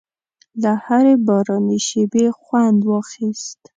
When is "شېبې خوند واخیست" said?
1.87-3.61